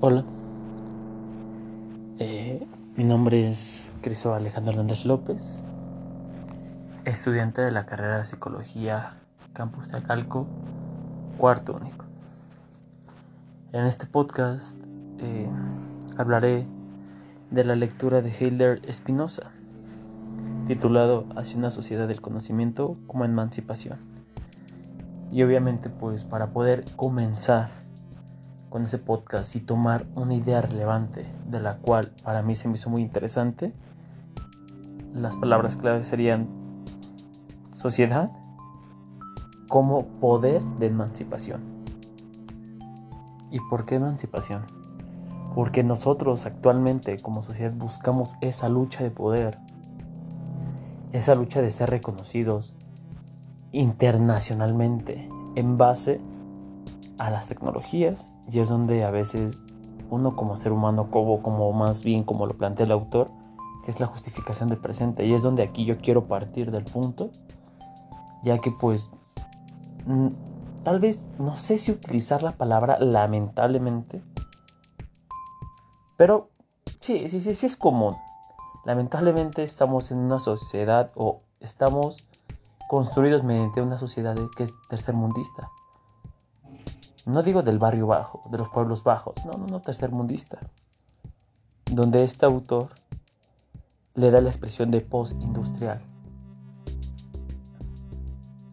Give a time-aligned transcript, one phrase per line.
[0.00, 0.24] Hola,
[2.20, 2.64] eh,
[2.94, 5.64] mi nombre es Cristo Alejandro Hernández López,
[7.04, 9.18] estudiante de la carrera de Psicología
[9.54, 10.46] Campus de Acalco,
[11.36, 12.04] cuarto único.
[13.72, 14.78] En este podcast
[15.18, 15.50] eh,
[16.16, 16.64] hablaré
[17.50, 19.50] de la lectura de Hilder Espinosa,
[20.68, 23.98] titulado Hacia una sociedad del conocimiento como emancipación.
[25.32, 27.87] Y obviamente pues para poder comenzar
[28.70, 32.74] con ese podcast y tomar una idea relevante de la cual para mí se me
[32.74, 33.72] hizo muy interesante,
[35.14, 36.48] las palabras claves serían
[37.72, 38.30] sociedad
[39.68, 41.60] como poder de emancipación.
[43.50, 44.64] ¿Y por qué emancipación?
[45.54, 49.58] Porque nosotros actualmente como sociedad buscamos esa lucha de poder,
[51.12, 52.74] esa lucha de ser reconocidos
[53.72, 56.37] internacionalmente en base a
[57.18, 59.62] las tecnologías y es donde a veces
[60.10, 63.30] uno como ser humano, como, como más bien como lo plantea el autor,
[63.84, 65.26] que es la justificación del presente.
[65.26, 67.30] Y es donde aquí yo quiero partir del punto,
[68.42, 69.10] ya que pues
[70.84, 74.22] tal vez no sé si utilizar la palabra lamentablemente,
[76.16, 76.50] pero
[76.98, 78.16] sí, sí, sí, sí es común.
[78.84, 82.26] Lamentablemente estamos en una sociedad o estamos
[82.88, 85.70] construidos mediante una sociedad que es tercermundista.
[87.28, 90.60] No digo del barrio bajo, de los pueblos bajos, no, no, no, tercermundista.
[91.92, 92.88] Donde este autor
[94.14, 96.00] le da la expresión de post-industrial.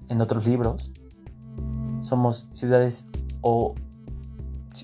[0.07, 0.93] En otros libros,
[1.99, 3.05] somos ciudades
[3.41, 3.75] o,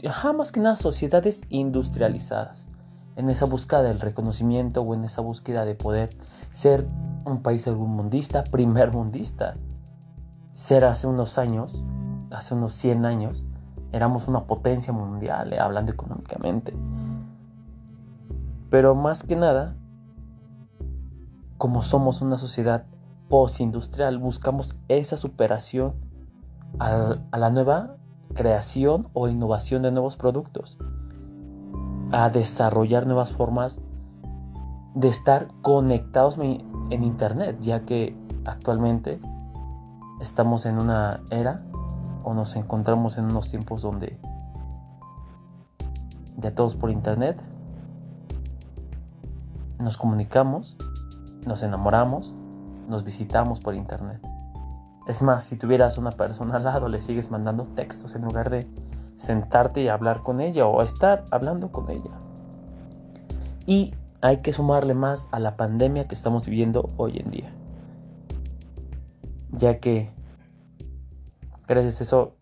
[0.06, 2.68] ajá, más que nada, sociedades industrializadas.
[3.16, 6.10] En esa búsqueda del reconocimiento o en esa búsqueda de poder
[6.52, 6.86] ser
[7.24, 8.10] un país algún
[8.52, 9.56] primer mundista.
[10.52, 11.82] Ser hace unos años,
[12.32, 13.46] hace unos 100 años,
[13.92, 16.74] éramos una potencia mundial, eh, hablando económicamente.
[18.70, 19.76] Pero más que nada,
[21.58, 22.86] como somos una sociedad
[23.30, 25.94] postindustrial, buscamos esa superación
[26.80, 27.98] a, a la nueva
[28.34, 30.78] creación o innovación de nuevos productos,
[32.12, 33.80] a desarrollar nuevas formas
[34.94, 38.16] de estar conectados en Internet, ya que
[38.46, 39.20] actualmente
[40.20, 41.64] estamos en una era
[42.24, 44.20] o nos encontramos en unos tiempos donde
[46.38, 47.42] ya todos por internet
[49.80, 50.78] nos comunicamos,
[51.46, 52.34] nos enamoramos,
[52.88, 54.22] nos visitamos por internet.
[55.08, 58.68] Es más, si tuvieras una persona al lado, le sigues mandando textos en lugar de
[59.18, 62.12] sentarte y hablar con ella o estar hablando con ella.
[63.66, 67.52] Y hay que sumarle más a la pandemia que estamos viviendo hoy en día.
[69.52, 70.12] Ya que
[71.68, 72.36] gracias a eso,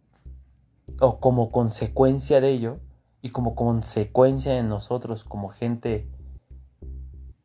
[0.99, 2.79] o como consecuencia de ello,
[3.21, 6.07] y como consecuencia de nosotros como gente,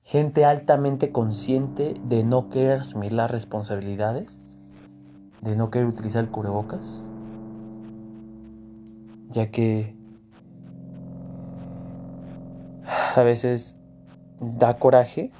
[0.02, 4.38] gente altamente consciente de no querer asumir las responsabilidades,
[5.40, 7.08] de no querer utilizar el cubrebocas,
[9.28, 9.96] ya que
[13.16, 13.76] a veces
[14.40, 15.32] da coraje,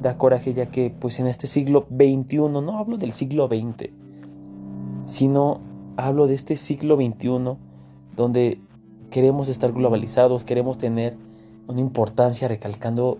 [0.00, 3.90] da coraje ya que pues en este siglo XXI, no hablo del siglo XX,
[5.10, 5.60] sino
[5.96, 7.56] hablo de este siglo XXI
[8.14, 8.60] donde
[9.10, 11.16] queremos estar globalizados, queremos tener
[11.66, 13.18] una importancia, recalcando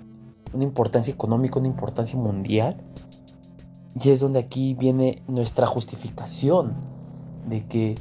[0.53, 2.77] una importancia económica, una importancia mundial.
[4.01, 6.75] Y es donde aquí viene nuestra justificación
[7.49, 7.97] de que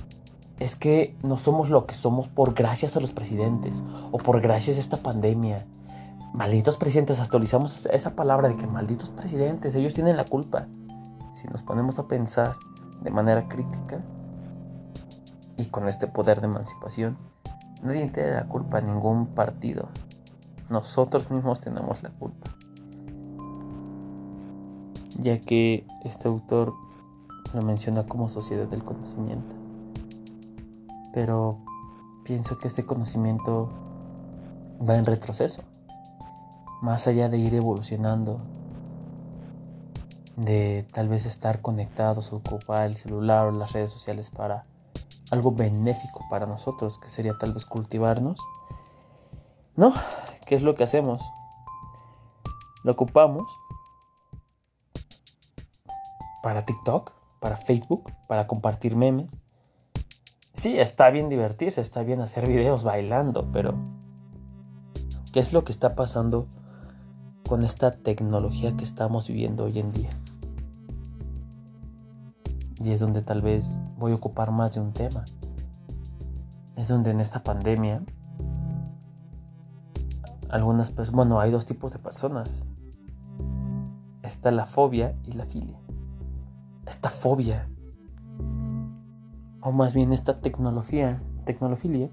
[0.59, 4.77] es que no somos lo que somos por gracias a los presidentes o por gracias
[4.77, 5.65] a esta pandemia.
[6.33, 10.67] Malditos presidentes, actualizamos esa palabra de que malditos presidentes, ellos tienen la culpa.
[11.33, 12.55] Si nos ponemos a pensar,
[13.01, 14.01] de manera crítica
[15.57, 17.17] y con este poder de emancipación,
[17.83, 19.89] nadie tiene la culpa, ningún partido.
[20.69, 22.51] Nosotros mismos tenemos la culpa.
[25.21, 26.73] Ya que este autor
[27.53, 29.55] lo menciona como sociedad del conocimiento.
[31.13, 31.57] Pero
[32.23, 33.69] pienso que este conocimiento
[34.87, 35.63] va en retroceso.
[36.81, 38.39] Más allá de ir evolucionando
[40.39, 44.65] de tal vez estar conectados o ocupar el celular o las redes sociales para
[45.31, 48.39] algo benéfico para nosotros, que sería tal vez cultivarnos.
[49.75, 49.93] No,
[50.45, 51.21] ¿qué es lo que hacemos?
[52.83, 53.43] Lo ocupamos
[56.41, 59.35] para TikTok, para Facebook, para compartir memes.
[60.53, 63.75] Sí, está bien divertirse, está bien hacer videos bailando, pero
[65.33, 66.47] ¿qué es lo que está pasando
[67.47, 70.09] con esta tecnología que estamos viviendo hoy en día?
[72.79, 75.25] Y es donde tal vez voy a ocupar más de un tema.
[76.75, 78.01] Es donde en esta pandemia
[80.49, 82.65] algunas personas, bueno, hay dos tipos de personas.
[84.23, 85.79] Está la fobia y la filia.
[86.85, 87.69] Esta fobia,
[89.61, 92.09] o más bien esta tecnología, tecnolofilia,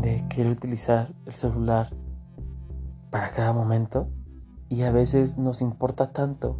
[0.00, 1.90] de querer utilizar el celular
[3.10, 4.08] para cada momento
[4.68, 6.58] y a veces nos importa tanto,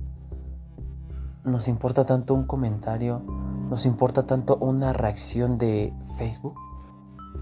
[1.49, 3.23] nos importa tanto un comentario,
[3.69, 6.55] nos importa tanto una reacción de Facebook,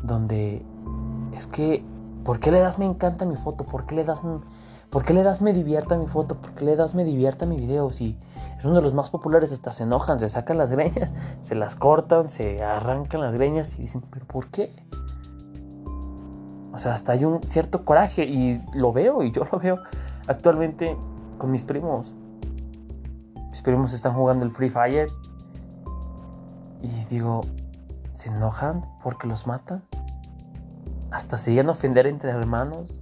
[0.03, 0.65] donde
[1.37, 1.85] es que,
[2.25, 3.65] ¿por qué le das me encanta mi foto?
[3.65, 4.21] ¿Por qué le das,
[4.91, 6.37] por qué le das me divierta mi foto?
[6.37, 7.91] ¿Por qué le das me divierta mi video?
[7.91, 8.19] Si
[8.59, 11.13] es uno de los más populares, hasta se enojan, se sacan las greñas,
[11.43, 14.73] se las cortan, se arrancan las greñas y dicen, ¿pero por qué?
[16.73, 19.79] O sea, hasta hay un cierto coraje y lo veo y yo lo veo
[20.27, 20.97] actualmente
[21.39, 22.15] con mis primos.
[23.57, 25.09] Mis primos están jugando el Free Fire
[26.83, 27.41] y digo,
[28.13, 29.83] ¿se enojan porque los matan?
[31.11, 33.01] Hasta se llegan a ofender entre hermanos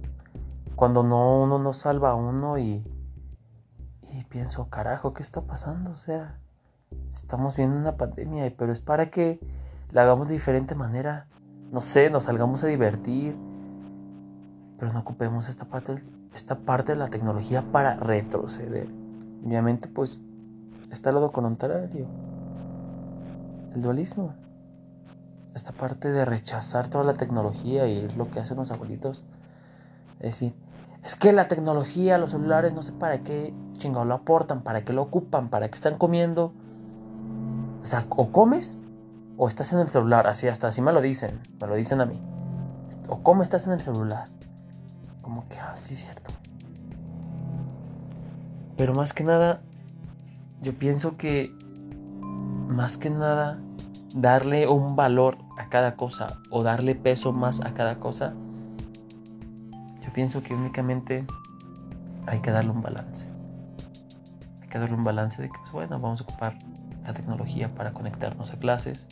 [0.77, 2.81] cuando no uno no salva a uno y,
[4.13, 5.91] y pienso, carajo, ¿qué está pasando?
[5.91, 6.39] O sea,
[7.13, 9.41] estamos viendo una pandemia, pero es para que
[9.91, 11.27] la hagamos de diferente manera.
[11.69, 13.35] No sé, nos salgamos a divertir,
[14.79, 16.01] pero no ocupemos esta parte,
[16.33, 18.87] esta parte de la tecnología para retroceder.
[19.45, 20.23] Obviamente, pues,
[20.91, 22.07] está el lado contrario,
[23.73, 24.33] el dualismo.
[25.53, 29.23] Esta parte de rechazar toda la tecnología y lo que hacen los abuelitos.
[30.19, 30.53] Es decir,
[31.03, 34.91] es que la tecnología, los celulares, no sé para qué chingados lo aportan, para qué
[34.91, 36.51] lo ocupan, para qué están comiendo.
[37.81, 38.77] O sea, o comes
[39.37, 40.27] o estás en el celular.
[40.27, 42.19] Así hasta así me lo dicen, me lo dicen a mí.
[43.07, 44.27] O cómo estás en el celular
[45.25, 46.31] como que, ah, sí, cierto.
[48.77, 49.59] Pero más que nada,
[50.65, 51.55] yo pienso que,
[52.67, 53.59] más que nada,
[54.15, 58.33] darle un valor a cada cosa o darle peso más a cada cosa,
[60.01, 61.23] yo pienso que únicamente
[62.25, 63.29] hay que darle un balance.
[64.63, 66.57] Hay que darle un balance de que, pues, bueno, vamos a ocupar
[67.03, 69.07] la tecnología para conectarnos a clases.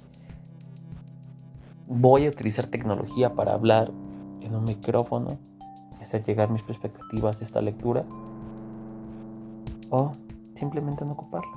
[1.85, 3.91] Voy a utilizar tecnología para hablar
[4.41, 5.37] en un micrófono
[6.01, 8.03] hacer llegar mis perspectivas de esta lectura
[9.89, 10.11] o
[10.63, 11.51] simplemente no ocuparla.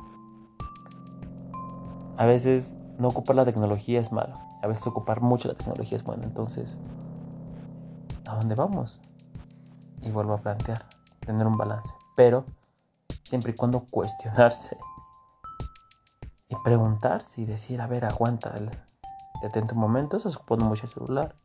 [2.17, 6.03] A veces no ocupar la tecnología es malo, a veces ocupar mucho la tecnología es
[6.03, 6.81] bueno, entonces,
[8.27, 9.01] ¿a dónde vamos?
[10.03, 10.87] Y vuelvo a plantear,
[11.21, 12.47] tener un balance, pero
[13.23, 14.77] siempre y cuando cuestionarse
[16.49, 18.55] y preguntarse y decir, a ver, aguanta,
[19.41, 21.37] detente un momento, se supone mucho el celular,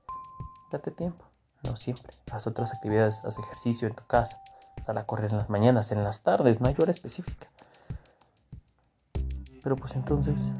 [0.71, 1.25] date tiempo.
[1.63, 2.11] No siempre.
[2.31, 4.41] Haz otras actividades, haz ejercicio en tu casa,
[4.81, 7.47] sal a correr en las mañanas, en las tardes, no hay hora específica.
[9.63, 10.53] Pero pues entonces,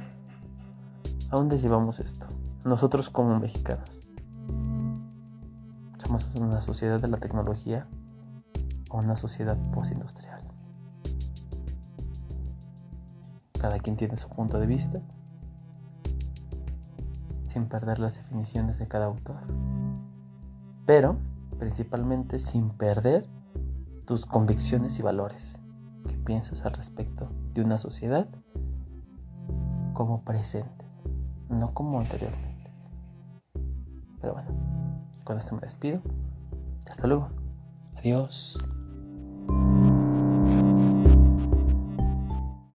[1.29, 2.27] ¿a dónde llevamos esto?
[2.63, 4.01] Nosotros como mexicanos.
[6.03, 7.87] ¿Somos una sociedad de la tecnología
[8.89, 10.41] o una sociedad postindustrial?
[13.59, 15.01] Cada quien tiene su punto de vista,
[17.45, 19.41] sin perder las definiciones de cada autor
[20.85, 21.15] pero
[21.57, 23.25] principalmente sin perder
[24.05, 25.59] tus convicciones y valores.
[26.07, 28.27] ¿Qué piensas al respecto de una sociedad
[29.93, 30.85] como presente,
[31.49, 32.71] no como anteriormente?
[34.19, 34.49] Pero bueno,
[35.23, 36.01] con esto me despido.
[36.89, 37.29] Hasta luego.
[37.95, 38.57] Adiós.